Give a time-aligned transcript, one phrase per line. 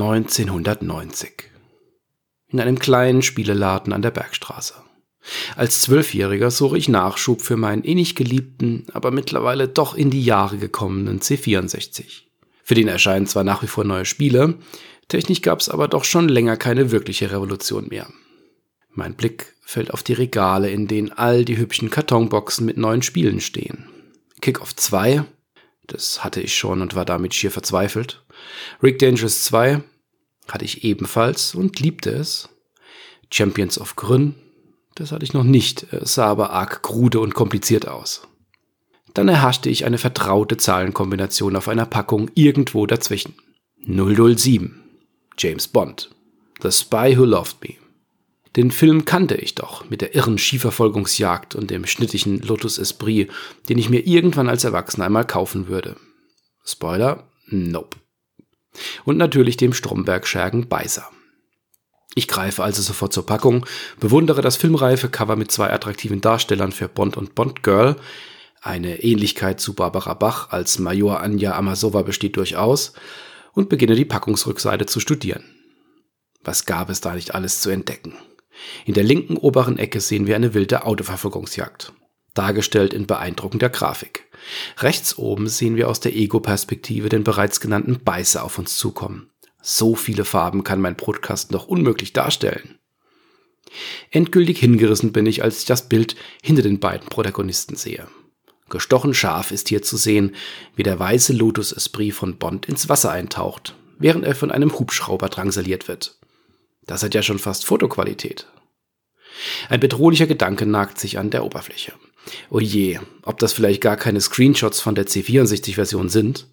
[0.00, 1.50] 1990.
[2.46, 4.74] In einem kleinen Spieleladen an der Bergstraße.
[5.56, 10.56] Als Zwölfjähriger suche ich Nachschub für meinen innig geliebten, aber mittlerweile doch in die Jahre
[10.56, 12.22] gekommenen C64.
[12.62, 14.58] Für den erscheinen zwar nach wie vor neue Spiele,
[15.08, 18.06] technisch gab es aber doch schon länger keine wirkliche Revolution mehr.
[18.90, 23.40] Mein Blick fällt auf die Regale, in denen all die hübschen Kartonboxen mit neuen Spielen
[23.40, 23.88] stehen.
[24.40, 25.24] Kickoff 2,
[25.88, 28.22] das hatte ich schon und war damit schier verzweifelt.
[28.82, 29.82] Rick Dangerous 2
[30.46, 32.48] hatte ich ebenfalls und liebte es.
[33.30, 34.34] Champions of Grün,
[34.94, 38.22] das hatte ich noch nicht, es sah aber arg krude und kompliziert aus.
[39.14, 43.34] Dann erhaschte ich eine vertraute Zahlenkombination auf einer Packung irgendwo dazwischen.
[43.86, 44.82] 007.
[45.36, 46.10] James Bond.
[46.62, 47.76] The Spy Who Loved Me.
[48.56, 53.30] Den Film kannte ich doch mit der irren Skiverfolgungsjagd und dem schnittigen Lotus Esprit,
[53.68, 55.96] den ich mir irgendwann als Erwachsener einmal kaufen würde.
[56.64, 57.28] Spoiler?
[57.46, 57.96] Nope.
[59.04, 61.08] Und natürlich dem Stromberg-Schergen Beißer.
[62.14, 63.66] Ich greife also sofort zur Packung,
[64.00, 67.96] bewundere das filmreife Cover mit zwei attraktiven Darstellern für Bond und Bond Girl.
[68.60, 72.92] Eine Ähnlichkeit zu Barbara Bach als Major Anja Amasova besteht durchaus
[73.52, 75.44] und beginne die Packungsrückseite zu studieren.
[76.42, 78.14] Was gab es da nicht alles zu entdecken?
[78.84, 81.92] In der linken oberen Ecke sehen wir eine wilde Autoverfolgungsjagd,
[82.34, 84.26] dargestellt in beeindruckender Grafik.
[84.78, 89.30] Rechts oben sehen wir aus der Ego-Perspektive den bereits genannten Beißer auf uns zukommen.
[89.62, 92.78] So viele Farben kann mein Brotkasten doch unmöglich darstellen.
[94.10, 98.08] Endgültig hingerissen bin ich, als ich das Bild hinter den beiden Protagonisten sehe.
[98.68, 100.34] Gestochen scharf ist hier zu sehen,
[100.76, 105.28] wie der weiße Lotus Esprit von Bond ins Wasser eintaucht, während er von einem Hubschrauber
[105.28, 106.17] drangsaliert wird.
[106.88, 108.46] Das hat ja schon fast Fotoqualität.
[109.68, 111.92] Ein bedrohlicher Gedanke nagt sich an der Oberfläche.
[112.50, 116.48] Oh je, ob das vielleicht gar keine Screenshots von der C64-Version sind?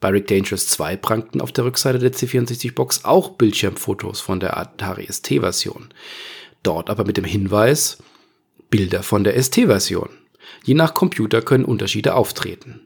[0.00, 5.06] Bei Rick Dangerous 2 prangten auf der Rückseite der C64-Box auch Bildschirmfotos von der Atari
[5.06, 5.90] ST-Version.
[6.62, 7.98] Dort aber mit dem Hinweis,
[8.70, 10.08] Bilder von der ST-Version.
[10.64, 12.80] Je nach Computer können Unterschiede auftreten.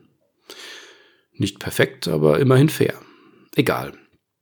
[1.34, 2.94] Nicht perfekt, aber immerhin fair.
[3.54, 3.92] Egal.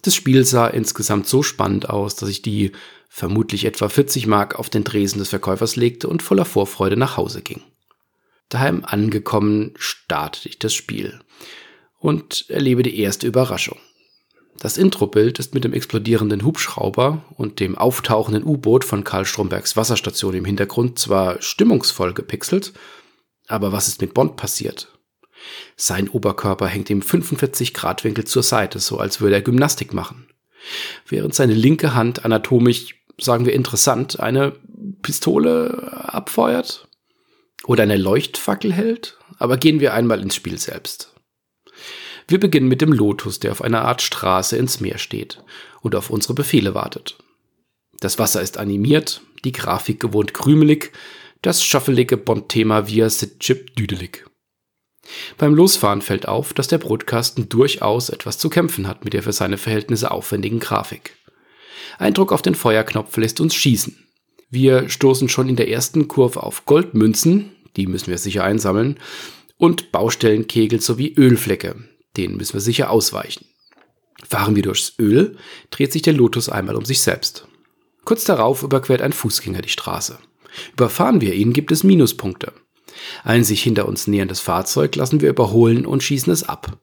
[0.03, 2.73] Das Spiel sah insgesamt so spannend aus, dass ich die
[3.09, 7.43] vermutlich etwa 40 Mark auf den Dresen des Verkäufers legte und voller Vorfreude nach Hause
[7.43, 7.63] ging.
[8.49, 11.21] Daheim angekommen startete ich das Spiel
[11.99, 13.79] und erlebe die erste Überraschung.
[14.59, 20.35] Das Introbild ist mit dem explodierenden Hubschrauber und dem auftauchenden U-Boot von Karl Strombergs Wasserstation
[20.35, 22.73] im Hintergrund zwar stimmungsvoll gepixelt,
[23.49, 24.89] aber was ist mit Bond passiert?
[25.77, 30.27] Sein Oberkörper hängt im 45 Grad Winkel zur Seite, so als würde er Gymnastik machen.
[31.07, 34.53] Während seine linke Hand anatomisch, sagen wir interessant, eine
[35.03, 36.89] Pistole abfeuert
[37.65, 39.17] oder eine Leuchtfackel hält.
[39.39, 41.15] Aber gehen wir einmal ins Spiel selbst.
[42.29, 45.43] Wir beginnen mit dem Lotus, der auf einer Art Straße ins Meer steht
[45.81, 47.17] und auf unsere Befehle wartet.
[47.99, 50.93] Das Wasser ist animiert, die Grafik gewohnt krümelig,
[51.43, 54.30] das schaffelige Bond-Thema via Sit-Chip düdelig.
[55.39, 59.33] Beim Losfahren fällt auf, dass der Brotkasten durchaus etwas zu kämpfen hat mit der für
[59.33, 61.17] seine Verhältnisse aufwendigen Grafik.
[61.99, 63.97] Ein Druck auf den Feuerknopf lässt uns schießen.
[64.51, 68.99] Wir stoßen schon in der ersten Kurve auf Goldmünzen, die müssen wir sicher einsammeln,
[69.57, 71.77] und Baustellenkegel sowie Ölflecke,
[72.17, 73.47] denen müssen wir sicher ausweichen.
[74.29, 75.37] Fahren wir durchs Öl,
[75.71, 77.47] dreht sich der Lotus einmal um sich selbst.
[78.05, 80.19] Kurz darauf überquert ein Fußgänger die Straße.
[80.73, 82.53] Überfahren wir ihn, gibt es Minuspunkte.
[83.25, 86.79] Ein sich hinter uns näherndes Fahrzeug lassen wir überholen und schießen es ab.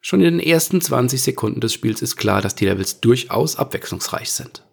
[0.00, 4.32] Schon in den ersten 20 Sekunden des Spiels ist klar, dass die Levels durchaus abwechslungsreich
[4.32, 4.64] sind.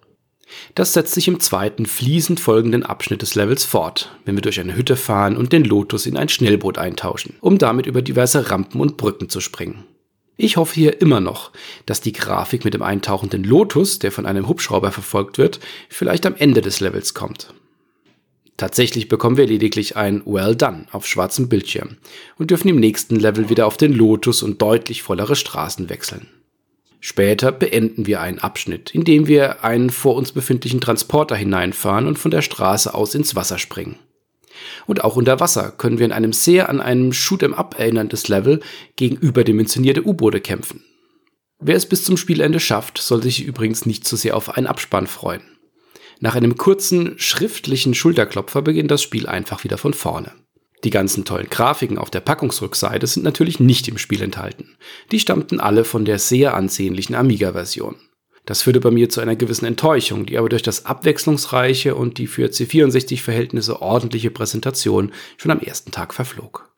[0.73, 4.75] Das setzt sich im zweiten fließend folgenden Abschnitt des Levels fort, wenn wir durch eine
[4.75, 8.97] Hütte fahren und den Lotus in ein Schnellboot eintauschen, um damit über diverse Rampen und
[8.97, 9.85] Brücken zu springen.
[10.41, 11.51] Ich hoffe hier immer noch,
[11.85, 15.59] dass die Grafik mit dem eintauchenden Lotus, der von einem Hubschrauber verfolgt wird,
[15.89, 17.53] vielleicht am Ende des Levels kommt.
[18.59, 21.95] Tatsächlich bekommen wir lediglich ein Well Done auf schwarzem Bildschirm
[22.37, 26.27] und dürfen im nächsten Level wieder auf den Lotus und deutlich vollere Straßen wechseln.
[26.99, 32.31] Später beenden wir einen Abschnitt, indem wir einen vor uns befindlichen Transporter hineinfahren und von
[32.31, 33.97] der Straße aus ins Wasser springen.
[34.87, 38.59] Und auch unter Wasser können wir in einem sehr an einem Shoot'em Up erinnerndes Level
[38.97, 40.83] gegen überdimensionierte U-Boote kämpfen.
[41.59, 45.07] Wer es bis zum Spielende schafft, soll sich übrigens nicht zu sehr auf einen Abspann
[45.07, 45.43] freuen.
[46.19, 50.33] Nach einem kurzen schriftlichen Schulterklopfer beginnt das Spiel einfach wieder von vorne.
[50.83, 54.77] Die ganzen tollen Grafiken auf der Packungsrückseite sind natürlich nicht im Spiel enthalten.
[55.11, 57.95] Die stammten alle von der sehr ansehnlichen Amiga-Version.
[58.45, 62.27] Das führte bei mir zu einer gewissen Enttäuschung, die aber durch das abwechslungsreiche und die
[62.27, 66.69] für C64-Verhältnisse ordentliche Präsentation schon am ersten Tag verflog.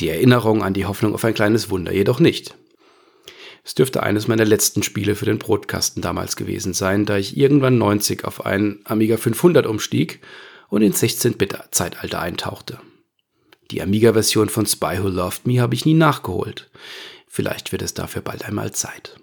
[0.00, 2.54] Die Erinnerung an die Hoffnung auf ein kleines Wunder jedoch nicht.
[3.68, 7.76] Es dürfte eines meiner letzten Spiele für den Brotkasten damals gewesen sein, da ich irgendwann
[7.76, 10.20] 90 auf einen Amiga 500 umstieg
[10.70, 12.80] und ins 16-Bit-Zeitalter eintauchte.
[13.70, 16.70] Die Amiga-Version von Spy Who Loved Me habe ich nie nachgeholt.
[17.26, 19.16] Vielleicht wird es dafür bald einmal Zeit.